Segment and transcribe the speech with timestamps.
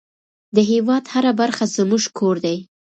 [0.55, 2.57] د هېواد هره برخه زموږ کور دی.